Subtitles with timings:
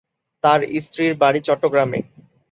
[0.43, 1.99] তার স্ত্রীর বাড়ি চট্টগ্রামে।